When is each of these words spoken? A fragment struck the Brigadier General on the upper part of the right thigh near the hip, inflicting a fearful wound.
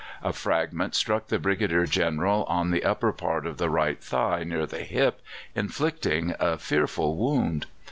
A 0.23 0.33
fragment 0.33 0.95
struck 0.95 1.27
the 1.27 1.37
Brigadier 1.37 1.85
General 1.85 2.43
on 2.45 2.71
the 2.71 2.83
upper 2.83 3.11
part 3.11 3.45
of 3.45 3.57
the 3.59 3.69
right 3.69 4.03
thigh 4.03 4.43
near 4.43 4.65
the 4.65 4.79
hip, 4.81 5.21
inflicting 5.53 6.33
a 6.39 6.57
fearful 6.57 7.15
wound. 7.15 7.67